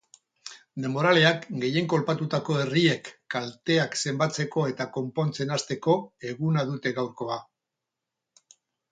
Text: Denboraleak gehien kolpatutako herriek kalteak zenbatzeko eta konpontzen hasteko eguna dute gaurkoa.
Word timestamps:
Denboraleak 0.83 1.43
gehien 1.63 1.89
kolpatutako 1.91 2.55
herriek 2.61 3.11
kalteak 3.35 3.97
zenbatzeko 4.05 4.63
eta 4.71 4.87
konpontzen 4.95 5.53
hasteko 5.57 5.95
eguna 6.31 6.63
dute 6.71 6.95
gaurkoa. 7.01 7.37